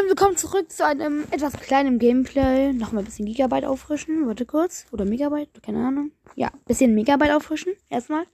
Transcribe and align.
und 0.00 0.08
willkommen 0.08 0.36
zurück 0.36 0.70
zu 0.70 0.84
einem 0.84 1.24
etwas 1.32 1.54
kleinen 1.54 1.98
Gameplay. 1.98 2.72
Nochmal 2.72 3.02
ein 3.02 3.06
bisschen 3.06 3.26
Gigabyte 3.26 3.64
auffrischen. 3.64 4.26
Warte 4.28 4.46
kurz. 4.46 4.86
Oder 4.92 5.04
Megabyte, 5.04 5.60
keine 5.62 5.84
Ahnung. 5.84 6.12
Ja, 6.36 6.52
bisschen 6.66 6.94
Megabyte 6.94 7.32
auffrischen. 7.32 7.72
Erstmal. 7.90 8.24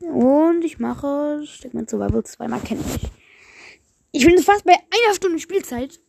Und 0.00 0.64
ich 0.64 0.80
mache 0.80 1.42
Stickman 1.46 1.86
Survival 1.86 2.24
zweimal 2.24 2.60
kenne 2.60 2.80
ich. 2.80 3.08
Ich 4.10 4.26
bin 4.26 4.38
fast 4.38 4.64
bei 4.64 4.72
einer 4.72 5.14
Stunde 5.14 5.38
Spielzeit 5.38 6.00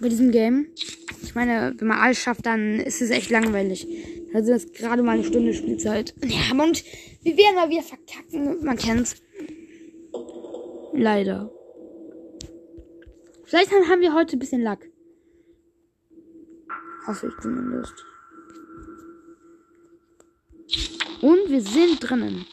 bei 0.00 0.08
diesem 0.08 0.30
Game. 0.30 0.68
Ich 1.22 1.34
meine, 1.34 1.74
wenn 1.78 1.88
man 1.88 1.98
alles 1.98 2.18
schafft, 2.18 2.46
dann 2.46 2.78
ist 2.78 3.02
es 3.02 3.10
echt 3.10 3.30
langweilig. 3.30 3.88
Also 4.34 4.52
das 4.52 4.64
ist 4.64 4.74
gerade 4.74 5.02
mal 5.02 5.12
eine 5.12 5.24
Stunde 5.24 5.52
Spielzeit. 5.52 6.14
Ja, 6.24 6.52
und 6.52 6.84
wir 7.22 7.36
werden 7.36 7.56
mal 7.56 7.70
wieder 7.70 7.82
verkacken. 7.82 8.64
Man 8.64 8.76
kennt's. 8.76 9.16
Leider. 10.92 11.50
Vielleicht 13.46 13.70
haben 13.70 14.00
wir 14.00 14.12
heute 14.12 14.36
ein 14.36 14.40
bisschen 14.40 14.62
Lack. 14.62 14.90
Hoffe 17.06 17.28
ich 17.28 17.40
zumindest. 17.40 18.04
Und 21.22 21.48
wir 21.48 21.62
sind 21.62 22.00
drinnen. 22.00 22.44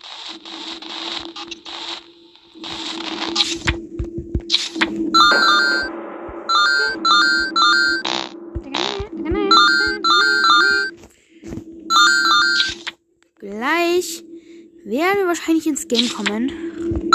Gleich 13.39 14.23
werden 14.85 15.17
wir 15.17 15.25
wahrscheinlich 15.25 15.65
ins 15.65 15.87
Game 15.87 16.07
kommen. 16.09 17.11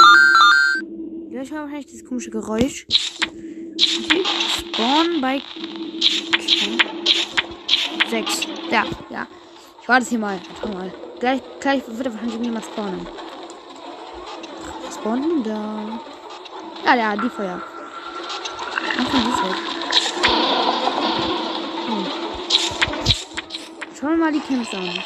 Gleich 1.31 1.53
war 1.53 1.61
wahrscheinlich 1.61 1.87
dieses 1.87 2.05
komische 2.05 2.31
Geräusch. 2.31 2.85
Spawn 3.79 5.21
bei 5.21 5.41
6. 8.11 8.47
Ja, 8.71 8.85
ja. 9.11 9.27
Ich 9.81 9.89
warte 9.89 10.07
hier 10.07 10.19
mal. 10.19 10.41
Warte 10.61 10.77
mal. 10.77 10.95
Gleich, 11.21 11.41
gleich 11.61 11.83
wird 11.87 12.07
er 12.07 12.13
wahrscheinlich 12.13 12.35
irgendjemand 12.35 12.65
spawnen. 12.65 13.07
Denn 15.05 15.43
da? 15.43 16.01
Ja, 16.85 16.95
ja, 16.97 17.17
die 17.17 17.31
Feuer. 17.31 17.63
Ach, 18.99 19.05
die 19.05 19.17
ist 19.17 19.43
weg. 19.45 19.57
Hm. 21.87 22.07
Schauen 23.99 24.11
wir 24.11 24.17
mal 24.17 24.33
die 24.33 24.41
Camps 24.41 24.75
an. 24.75 25.03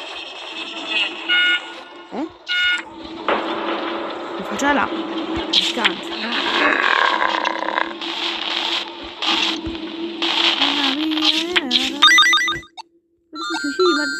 Hä? 2.11 2.27
Ein 4.51 4.65
Alarm. 4.65 4.89
Nicht 5.51 5.75
ganz. 5.75 6.92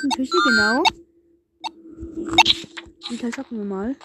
Ist 0.04 0.18
eine 0.18 0.26
Küche, 0.26 0.38
genau. 0.44 0.84
Den 3.10 3.20
Teil 3.20 3.34
schaffen 3.34 3.58
wir 3.58 3.66
mal. 3.66 3.96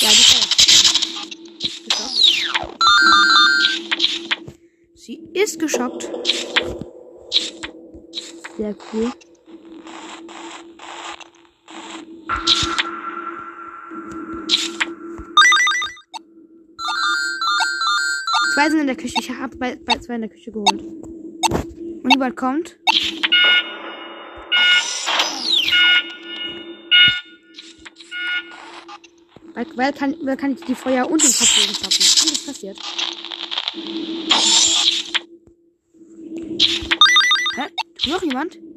Ja, 0.00 0.10
die. 0.10 0.48
Sie 4.94 5.30
ist 5.32 5.58
geschockt. 5.58 6.10
Sehr 8.56 8.76
cool. 8.92 9.12
Zwei 18.54 18.70
sind 18.70 18.80
in 18.80 18.86
der 18.88 18.96
Küche. 18.96 19.14
Ich 19.20 19.30
habe 19.30 19.56
bei 19.56 19.98
zwei 19.98 20.16
in 20.16 20.22
der 20.22 20.30
Küche 20.30 20.50
geholt. 20.50 20.82
Und 20.82 22.10
jemand 22.10 22.36
kommt. 22.36 22.78
Weil, 29.58 29.66
weil, 29.74 29.92
kann, 29.92 30.14
kann 30.36 30.52
ich 30.52 30.60
die 30.60 30.74
Feuer 30.76 31.10
und 31.10 31.20
den 31.20 31.32
Kopfbogen 31.32 31.74
stoppen. 31.74 32.06
Und 32.22 32.30
das 32.30 32.46
passiert. 32.46 32.78
Hä? 37.56 38.08
Noch 38.08 38.22
jemand? 38.22 38.67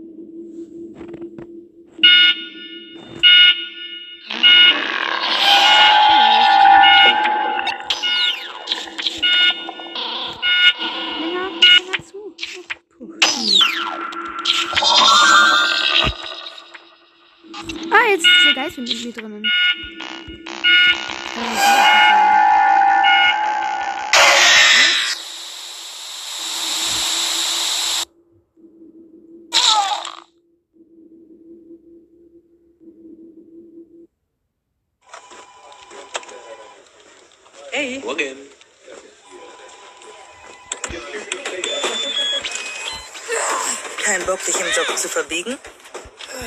Zu 45.01 45.09
verbiegen? 45.09 45.57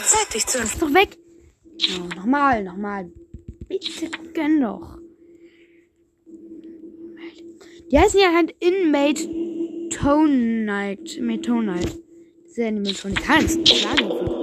Zeig 0.05 0.31
dich 0.31 0.47
zu. 0.47 0.59
Ist 0.59 0.81
doch 0.81 0.95
weg. 0.95 1.19
Oh, 1.99 2.15
nochmal, 2.15 2.63
nochmal. 2.63 3.11
Bitte 3.69 4.11
gönn 4.33 4.61
doch. 4.61 4.99
Die 7.91 7.99
heißen 7.99 8.21
ja 8.21 8.33
halt 8.33 8.55
Inmate 8.61 9.29
Tone 9.91 10.65
Night. 10.65 11.17
Inmate 11.17 11.43
Tone 11.43 11.75
Night. 11.75 11.99
Diese 12.47 12.67
Animatronik. 12.67 13.29
Hans, 13.29 13.59
schlagen 13.69 14.09
voll 14.09 14.25
kurz. 14.25 14.34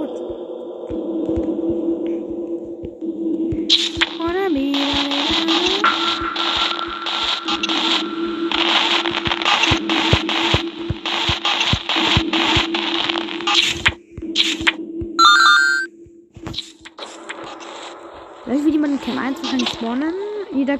Vielleicht 18.44 18.64
will 18.64 18.72
jemand 18.72 18.94
in 18.94 19.00
Cam 19.00 19.18
1 19.18 19.40
wahrscheinlich 19.40 19.68
spawnen. 19.68 20.14
Jeder 20.52 20.76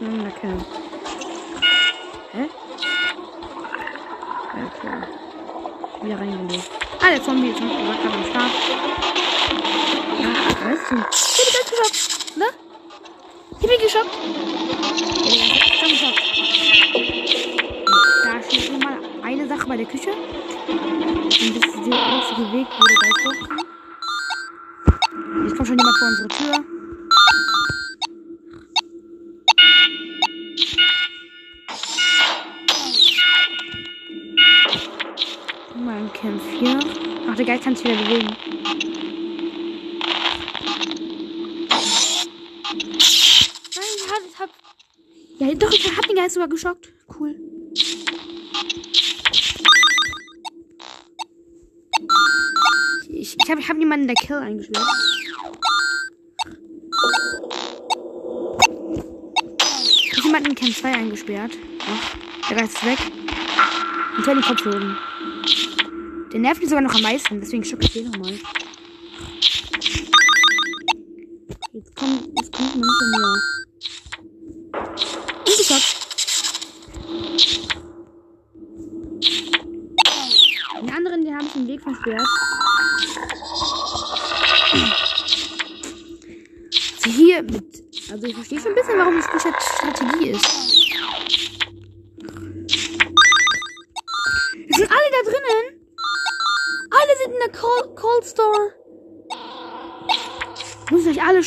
in 0.00 0.06
irgendeiner 0.06 0.30
Cam. 0.30 0.64
Hä? 2.32 2.48
Ja, 4.56 4.64
klar. 4.80 5.02
Wieder 6.02 6.18
reingelegt. 6.18 6.70
Ah, 7.00 7.10
der 7.10 7.22
Zombie 7.22 7.50
ist 7.50 7.60
noch 7.60 7.68
gerade 7.68 8.14
am 8.14 8.24
Start. 8.30 8.52
Ja, 10.20 10.28
weißt 10.70 10.90
du. 10.90 10.96
Ich 10.96 11.36
bin 11.36 11.52
ganz 11.54 11.68
geschockt. 11.70 12.36
Ne? 12.36 12.46
Ich 13.60 13.66
bin 13.66 13.80
geschockt. 13.82 14.14
Ja, 15.24 15.32
ich 15.66 15.80
bin 15.80 15.90
geschockt. 15.90 16.24
Da 18.24 18.42
steht 18.42 18.70
nur 18.70 18.80
mal 18.80 18.96
eine 19.22 19.46
Sache 19.46 19.66
bei 19.66 19.76
der 19.76 19.86
Küche. 19.86 20.10
Und 20.10 21.28
das 21.28 21.40
ist 21.40 21.86
der 21.86 22.06
einzige 22.06 22.52
Weg, 22.52 22.66
wo 22.78 22.84
der 22.86 22.96
Geist 22.96 23.24
durchkommt. 23.24 23.69
Kommt 25.60 25.68
schon 25.68 25.78
jemand 25.78 25.98
vor 25.98 26.08
unsere 26.08 26.28
Tür. 26.28 26.64
Mal 35.84 35.96
ein 35.98 36.12
Camp 36.14 36.40
4. 36.40 36.80
Ach, 37.28 37.36
der 37.36 37.44
Geist 37.44 37.64
kann 37.64 37.76
sich 37.76 37.84
wieder 37.84 37.96
bewegen. 37.96 38.26
Nein, 43.76 43.90
ich 43.96 44.10
hab, 44.10 44.22
ich 44.26 44.38
hab. 44.38 44.50
Ja, 45.40 45.54
doch, 45.56 45.70
ich 45.70 45.94
hab 45.94 46.06
den 46.06 46.16
Geist 46.16 46.36
sogar 46.36 46.48
geschockt. 46.48 46.90
Cool. 47.18 47.36
Ich, 53.10 53.36
ich 53.38 53.50
habe 53.50 53.60
ich 53.60 53.68
hab 53.68 53.76
jemanden 53.78 54.08
in 54.08 54.14
der 54.14 54.26
Kill 54.26 54.38
eingeschwört. 54.38 54.86
Camp 60.60 60.76
2 60.76 60.92
eingesperrt. 60.92 61.52
Ach, 61.88 62.48
der 62.50 62.58
Geist 62.58 62.74
ist 62.74 62.84
weg. 62.84 62.98
Und 64.14 64.24
soll 64.26 64.34
den 64.34 64.44
Kopf 64.44 64.62
hören. 64.62 64.98
Der 66.30 66.38
nervt 66.40 66.60
mich 66.60 66.68
sogar 66.68 66.82
noch 66.82 66.94
am 66.94 67.00
meisten, 67.00 67.40
deswegen 67.40 67.64
schocke 67.64 67.84
ich 67.84 67.92
den 67.94 68.10
nochmal. 68.10 68.38
Jetzt 71.72 71.96
kommt, 71.96 72.28
jetzt 72.36 72.52
kommt 72.52 72.76
man 72.76 72.86
hinter 72.90 73.06
mir. 73.16 73.40
Und 75.38 75.56
geschockt. 75.56 75.96
Den 80.82 80.90
anderen, 80.90 81.24
den 81.24 81.34
habe 81.36 81.46
ich 81.46 81.52
den 81.52 81.68
Weg 81.68 81.80
versperrt. 81.80 82.28
Also 86.96 87.10
hier 87.16 87.42
mit, 87.44 87.82
also 88.12 88.26
ich 88.26 88.34
verstehe 88.34 88.59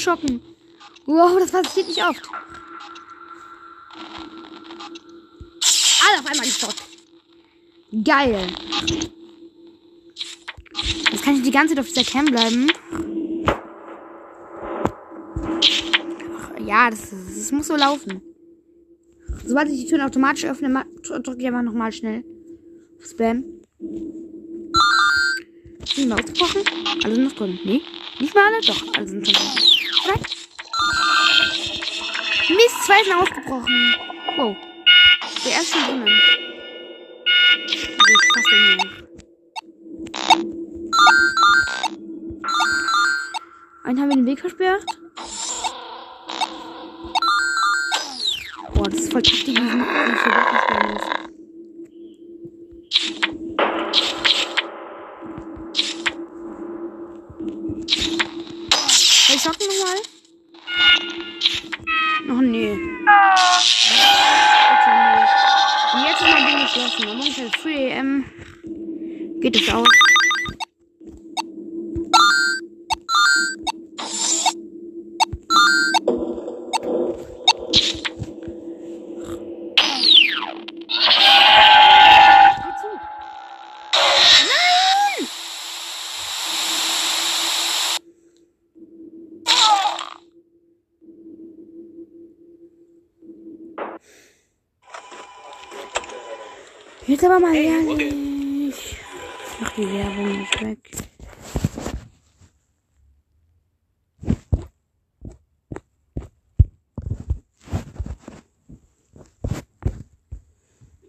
Muss 0.04 0.08
euch 0.08 0.18
alle 0.18 0.18
schocken. 0.18 0.42
Wow, 1.06 1.38
das 1.40 1.52
passiert 1.52 1.88
nicht 1.88 2.04
oft. 2.04 2.22
Alle 6.06 6.20
auf 6.20 6.26
einmal 6.26 6.46
gestoppt. 6.46 6.84
Geil. 8.04 8.48
Jetzt 11.12 11.24
kann 11.24 11.36
ich 11.36 11.44
die 11.44 11.52
ganze 11.52 11.76
Zeit 11.76 11.84
auf 11.84 11.88
dieser 11.88 12.04
Cam 12.04 12.26
bleiben. 12.26 12.72
Ja, 16.66 16.90
das, 16.90 17.12
das 17.12 17.52
muss 17.52 17.68
so 17.68 17.76
laufen. 17.76 18.22
Sobald 19.46 19.70
ich 19.70 19.82
die 19.82 19.88
Türen 19.88 20.02
automatisch 20.02 20.46
öffne, 20.46 20.86
drücke 21.02 21.40
ich 21.40 21.48
einfach 21.48 21.62
nochmal 21.62 21.92
schnell 21.92 22.24
Spam. 23.00 23.44
Sind 25.86 26.10
wir 26.10 26.16
ausgebrochen? 26.16 26.64
Alle 27.04 27.16
sind 27.16 27.24
noch 27.26 27.34
drin. 27.34 27.60
Nee, 27.66 27.82
nicht 28.20 28.34
mal 28.34 28.46
alle? 28.46 28.62
Doch, 28.66 28.98
alle 28.98 29.08
sind 29.08 29.28
schon 29.28 29.34
drin. 29.36 29.73
Oder? 30.06 30.20
Mist, 32.50 32.84
zwei 32.86 33.04
sind 33.04 33.14
ausgebrochen. 33.14 33.96
Wow. 34.36 34.56
Der 35.46 35.52
erste 35.54 35.78
drinnen. 35.80 36.22
Also, 37.68 38.18
passe 38.34 38.56
mir 38.56 38.76
noch. 38.78 39.04
Einen 43.86 44.00
haben 44.00 44.10
wir 44.10 44.16
den 44.16 44.26
Weg 44.26 44.40
versperrt. 44.40 44.86
Boah, 48.74 48.90
das 48.90 49.00
ist 49.00 49.12
voll 49.12 49.22
taktisch, 49.22 49.46
wie 49.46 49.52
ich 49.52 49.60
hier 49.60 49.80
Waffen 49.80 50.18
stellen 50.18 50.94
muss. 50.94 51.23
Ich 59.44 59.50
schocken 59.50 59.68
nochmal? 59.68 60.00
Noch 62.28 62.42
nee. 62.42 62.72
Und 65.92 66.06
jetzt 66.08 66.22
mein 66.22 66.48
Ding 66.48 66.60
geschlossen. 66.62 67.10
Am 67.10 67.18
Morgen 67.18 67.46
ist 67.46 67.62
3 67.62 68.00
am. 68.00 68.24
Geht 69.42 69.58
es 69.58 69.68
aus. 69.74 70.13
Jetzt 97.24 97.32
aber 97.32 97.40
mal 97.40 97.56
ehrlich. 97.56 98.98
Mach 99.62 99.72
die 99.76 99.88
Werbung 99.94 100.40
nicht 100.40 100.62
weg. 100.62 100.92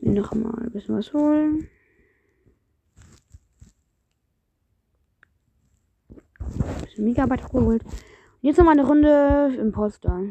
Mir 0.01 0.13
noch 0.13 0.33
mal 0.35 0.55
ein 0.63 0.71
bisschen 0.71 0.97
was 0.97 1.13
holen. 1.13 1.69
Ein 6.39 6.81
bisschen 6.85 7.05
Megabyte 7.07 7.51
geholt. 7.51 7.83
Und 7.83 7.93
jetzt 8.41 8.59
noch 8.59 8.65
mal 8.65 8.79
eine 8.79 8.87
Runde 8.87 9.57
Imposter. 9.59 10.23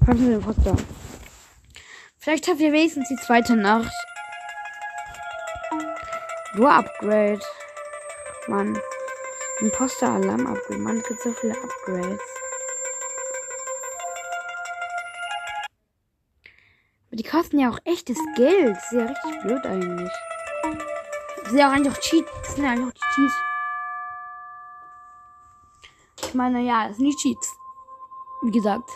Was 0.00 0.18
ist 0.18 0.26
Imposter? 0.26 0.76
Vielleicht 2.18 2.48
habt 2.48 2.58
ihr 2.58 2.72
wenigstens 2.72 3.08
die 3.08 3.16
zweite 3.24 3.54
Nacht. 3.54 3.99
Nur 6.54 6.72
Upgrade. 6.72 7.40
Mann. 8.48 8.76
Imposter 9.60 10.10
Alarm 10.10 10.46
Upgrade. 10.48 10.80
Mann, 10.80 10.98
es 10.98 11.06
gibt 11.06 11.20
so 11.20 11.32
viele 11.32 11.54
Upgrades. 11.54 12.20
Aber 17.06 17.16
die 17.16 17.22
kosten 17.22 17.58
ja 17.58 17.70
auch 17.70 17.78
echtes 17.84 18.18
Geld. 18.34 18.76
Das 18.76 18.84
ist 18.84 18.92
ja 18.92 19.04
richtig 19.04 19.42
blöd 19.42 19.64
eigentlich. 19.64 20.12
Das 21.36 21.48
sind 21.48 21.58
ja 21.58 21.68
auch 21.68 21.72
eigentlich 21.72 21.96
auch 21.96 22.00
Cheat. 22.00 22.26
Das 22.42 22.54
sind 22.54 22.64
ja 22.64 22.70
eigentlich 22.70 22.88
auch 22.88 22.94
die 22.94 23.14
Cheats. 23.14 23.34
Ich 26.22 26.34
meine, 26.34 26.60
ja, 26.62 26.88
das 26.88 26.96
sind 26.96 27.06
die 27.06 27.16
Cheats. 27.16 27.56
Wie 28.42 28.50
gesagt. 28.50 28.90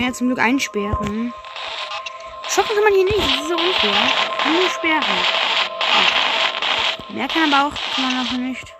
Kann 0.00 0.08
ja 0.08 0.14
zum 0.14 0.28
Glück 0.28 0.38
einsperren. 0.38 1.34
Schocken 2.48 2.74
kann 2.74 2.84
man 2.84 2.94
hier 2.94 3.04
nicht, 3.04 3.18
das 3.18 3.42
ist 3.42 3.48
so 3.48 3.54
unfair. 3.54 3.92
Nur 4.46 4.70
sperren. 4.70 5.02
Mehr 7.10 7.28
kann 7.28 7.52
aber 7.52 7.66
auch 7.66 7.94
kann 7.94 8.04
man 8.04 8.26
auch 8.26 8.32
nicht. 8.32 8.74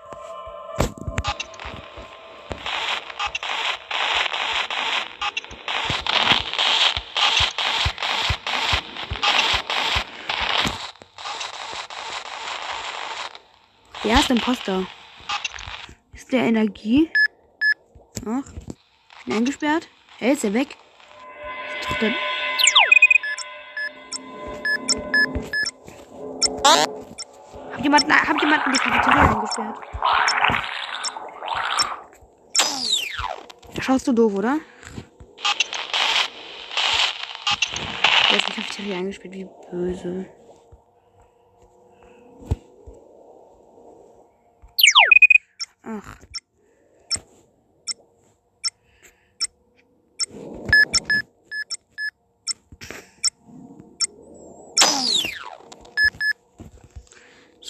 Der 14.03 14.11
erste 14.11 14.33
Imposter. 14.33 14.87
Ist 16.13 16.31
der 16.31 16.45
Energie? 16.45 17.11
Ach. 18.25 18.51
Bin 19.25 19.35
eingesperrt. 19.35 19.87
Hey, 20.17 20.33
ist 20.33 20.43
er 20.43 20.55
weg? 20.55 20.80
Der. 22.01 22.13
Hab 27.73 27.83
jemanden, 27.83 28.11
hab 28.11 28.41
jemanden 28.41 28.71
die 28.71 28.79
Cafeteria 28.79 29.35
eingesperrt? 29.35 29.77
Da 33.75 33.81
schaust 33.81 34.07
du 34.07 34.13
doof, 34.13 34.33
oder? 34.33 34.57
Der 38.31 38.37
ist 38.37 38.47
die 38.47 38.53
Cafeteria 38.53 38.97
eingesperrt, 38.97 39.33
wie 39.35 39.47
böse. 39.69 40.40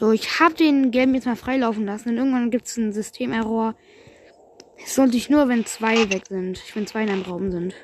So, 0.01 0.11
ich 0.11 0.39
habe 0.39 0.55
den 0.55 0.89
gelben 0.89 1.13
jetzt 1.13 1.27
mal 1.27 1.35
freilaufen 1.35 1.85
lassen. 1.85 2.09
Und 2.09 2.17
irgendwann 2.17 2.49
gibt 2.49 2.65
es 2.65 2.75
einen 2.75 2.91
Systemerror. 2.91 3.75
Es 4.83 4.95
sollte 4.95 5.15
ich 5.15 5.29
nur, 5.29 5.47
wenn 5.47 5.63
zwei 5.67 6.11
weg 6.11 6.23
sind. 6.27 6.59
Wenn 6.73 6.87
zwei 6.87 7.03
in 7.03 7.09
einem 7.11 7.21
Raum 7.21 7.51
sind. 7.51 7.75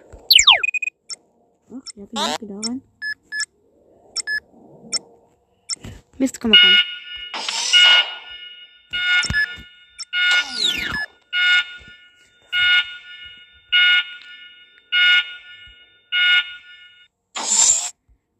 Ach, 1.69 1.79
ja, 1.95 2.05
bin 2.05 2.09
ich 2.15 2.47
da 2.47 2.59
rein. 2.67 2.81
Mist, 6.17 6.41
komm 6.41 6.49
mal 6.49 6.59
rein. 6.59 6.77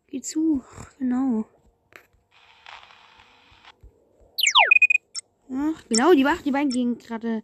Geh 0.08 0.22
zu, 0.22 0.64
genau. 0.98 1.46
Ach, 5.78 5.84
genau, 5.90 6.14
die, 6.14 6.26
Wacht, 6.26 6.46
die 6.46 6.52
beiden 6.52 6.70
gehen 6.70 6.98
gerade 6.98 7.44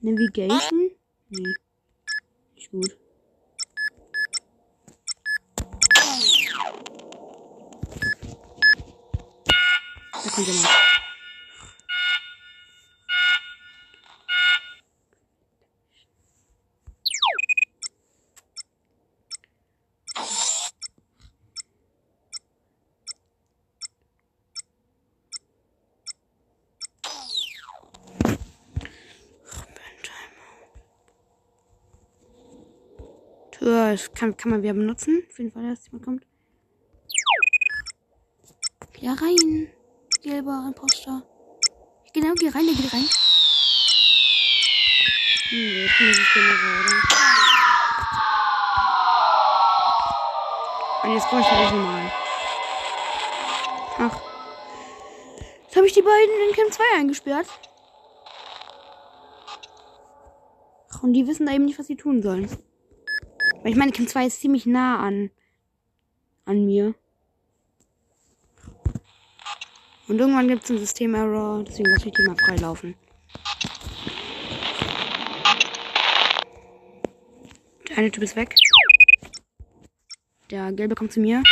Navigation. 0.00 0.90
Nee. 1.28 1.54
Nicht 2.54 2.70
gut. 2.70 2.96
Da 10.12 10.30
kommt 10.30 10.46
jemand. 10.46 10.68
Äh, 33.66 33.92
das 33.92 34.14
kann, 34.14 34.36
kann 34.36 34.52
man 34.52 34.62
wieder 34.62 34.74
benutzen. 34.74 35.24
Auf 35.28 35.38
jeden 35.38 35.50
Fall, 35.50 35.68
dass 35.68 35.86
jemand 35.86 36.04
kommt. 36.04 36.26
Da 39.02 39.12
rein. 39.12 39.68
Gelber 40.22 40.64
Imposter. 40.68 41.22
Genau, 42.12 42.32
geh 42.34 42.48
rein, 42.48 42.64
der 42.64 42.74
geht 42.74 42.92
rein. 42.92 43.04
Hm, 45.48 45.82
jetzt 45.82 46.00
muss 46.00 46.18
ich 46.18 46.32
den? 46.32 46.44
Und 51.02 51.12
jetzt 51.14 51.28
brauche 51.28 51.40
ich 51.40 51.46
das 51.46 51.72
nochmal. 51.72 52.12
Ach. 53.98 54.20
Jetzt 55.64 55.76
habe 55.76 55.86
ich 55.86 55.92
die 55.92 56.02
beiden 56.02 56.48
in 56.48 56.54
Camp 56.54 56.72
2 56.72 56.82
eingesperrt. 56.96 57.46
Ach, 60.92 61.02
und 61.02 61.12
die 61.12 61.26
wissen 61.26 61.46
da 61.46 61.52
eben 61.52 61.64
nicht, 61.66 61.78
was 61.78 61.86
sie 61.86 61.96
tun 61.96 62.22
sollen. 62.22 62.48
Weil 63.66 63.72
ich 63.72 63.78
meine, 63.78 63.90
Camp 63.90 64.08
2 64.08 64.26
ist 64.26 64.40
ziemlich 64.40 64.64
nah 64.64 65.00
an, 65.00 65.28
an 66.44 66.66
mir. 66.66 66.94
Und 70.06 70.20
irgendwann 70.20 70.46
gibt 70.46 70.62
es 70.62 70.70
einen 70.70 70.78
System-Error, 70.78 71.64
deswegen 71.64 71.90
lasse 71.90 72.06
ich 72.06 72.14
die 72.14 72.22
mal 72.22 72.36
freilaufen. 72.36 72.94
Der 77.88 77.98
eine 77.98 78.12
Typ 78.12 78.22
ist 78.22 78.36
weg. 78.36 78.54
Der 80.52 80.70
gelbe 80.70 80.94
kommt 80.94 81.12
zu 81.12 81.18
mir. 81.18 81.42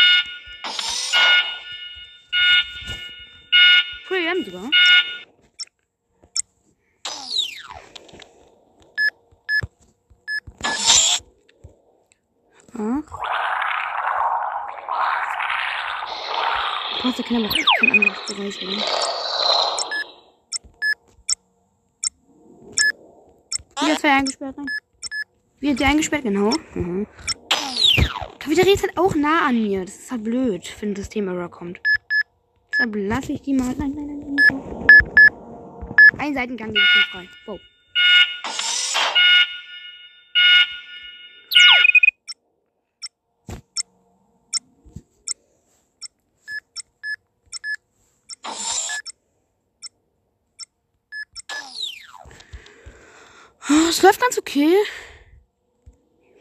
AM 4.09 4.45
sogar. 4.45 4.71
Ach. 12.77 13.03
Passt, 17.05 17.23
kann 17.23 17.45
aber 17.45 17.55
kein 17.81 17.91
anderes 17.91 18.17
Bereich 18.27 18.63
werden. 18.63 18.83
Wieder 23.83 23.99
zwei 23.99 24.11
eingesperrt, 24.11 24.57
nein. 24.57 24.67
Wieder 25.61 25.75
die 25.75 25.85
eingesperrt, 25.85 26.23
genau. 26.23 26.51
Mhm. 26.73 27.07
Cafeteria 28.39 28.73
ist 28.73 28.85
halt 28.85 28.97
auch 28.97 29.15
nah 29.15 29.47
an 29.47 29.63
mir. 29.63 29.85
Das 29.85 29.97
ist 29.97 30.11
halt 30.11 30.25
blöd, 30.25 30.75
wenn 30.81 30.93
ein 30.93 30.97
System-Error 30.97 31.51
kommt. 31.51 31.79
Deshalb 32.73 32.95
lasse 32.97 33.33
ich 33.33 33.43
die 33.43 33.53
mal. 33.53 33.75
Nein, 33.77 33.93
nein, 33.95 34.07
nein, 34.07 34.37
nein. 34.37 34.87
Ein 36.17 36.33
Seitengang 36.33 36.73
geht 36.73 36.85
schon 36.85 37.03
frei. 37.13 37.29
Wow. 37.45 37.61
Es 53.97 54.03
läuft 54.03 54.21
ganz 54.21 54.37
okay. 54.39 54.75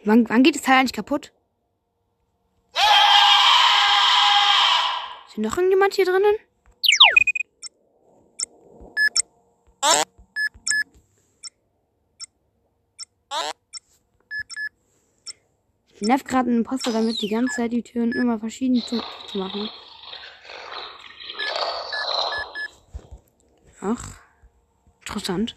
Wann, 0.06 0.28
wann 0.28 0.42
geht 0.42 0.56
das 0.56 0.64
Teil 0.64 0.80
eigentlich 0.80 0.92
kaputt? 0.92 1.32
Ist 5.28 5.36
hier 5.36 5.44
noch 5.44 5.56
irgendjemand 5.56 5.94
hier 5.94 6.06
drinnen? 6.06 6.36
Ich 15.94 16.02
nerv 16.02 16.24
gerade 16.24 16.50
einen 16.50 16.58
Imposter 16.58 16.92
damit, 16.92 17.22
die 17.22 17.30
ganze 17.30 17.58
Zeit 17.58 17.72
die 17.72 17.84
Türen 17.84 18.14
immer 18.14 18.40
verschieden 18.40 18.82
zu, 18.82 19.00
zu 19.28 19.38
machen. 19.38 19.70
Ach, 23.80 24.20
interessant, 25.02 25.56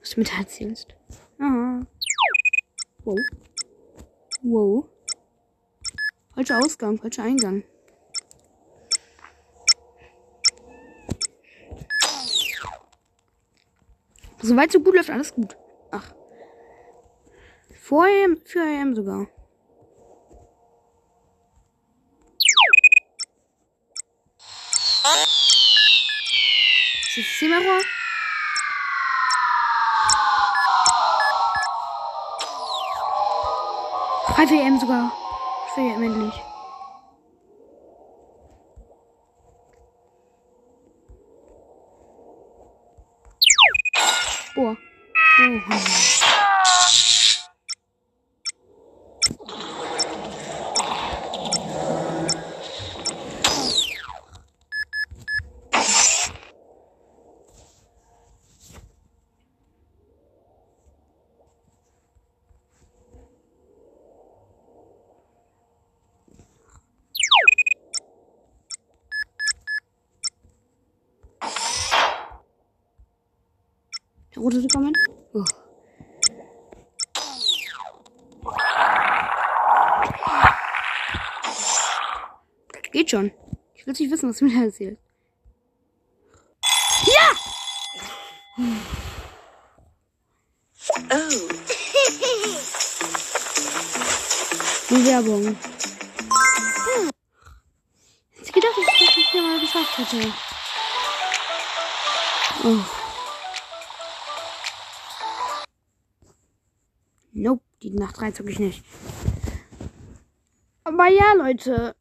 was 0.00 0.10
du 0.10 0.18
mir 0.18 0.26
da 0.26 0.38
erzählst. 0.38 0.96
Aha. 1.40 1.80
Wow. 3.04 3.16
Wow. 4.42 4.88
Falscher 6.34 6.58
Ausgang, 6.58 6.98
falscher 6.98 7.22
Eingang. 7.22 7.64
Soweit 14.42 14.72
so 14.72 14.80
gut 14.80 14.94
läuft 14.94 15.10
alles 15.10 15.34
gut. 15.34 15.56
Ach. 15.90 16.14
Vor 17.80 18.04
AM, 18.04 18.38
für 18.44 18.60
AM 18.60 18.94
sogar. 18.94 19.26
Ist 27.08 27.16
das 27.16 27.24
Systemerror? 27.24 27.80
AM 34.56 34.80
sogar. 34.80 35.12
Für 35.74 35.80
AM 35.80 36.02
endlich. 36.02 36.34
Boah. 44.54 44.76
Oh. 45.42 46.19
Rote 74.40 74.60
Superman. 74.60 74.92
Oh. 75.34 75.44
Geht 82.92 83.10
schon. 83.10 83.30
Ich 83.74 83.86
will 83.86 83.94
nicht 83.96 84.10
wissen, 84.10 84.28
was 84.28 84.38
du 84.38 84.46
mir 84.46 84.58
da 84.58 84.64
erzählst. 84.64 85.00
Oh, 91.12 91.48
Die 94.90 95.06
Werbung. 95.06 95.56
Ich 98.42 98.52
gedacht, 98.52 98.72
dass 98.76 99.00
ich 99.00 99.06
das 99.06 99.30
hier 99.30 99.42
mal 99.42 99.60
geschafft 99.60 99.98
hätte. 99.98 100.32
Oh. 102.64 102.99
Die 107.82 107.90
Nacht 107.90 108.20
3 108.20 108.32
zog 108.32 108.48
ich 108.48 108.58
nicht. 108.58 108.84
Aber 110.84 111.08
ja, 111.08 111.32
Leute. 111.34 111.94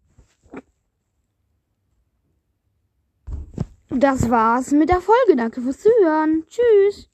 Das 3.90 4.30
war's 4.30 4.72
mit 4.72 4.90
der 4.90 5.02
Folge. 5.02 5.36
Danke 5.36 5.62
fürs 5.62 5.80
Zuhören. 5.80 6.46
Tschüss. 6.48 7.10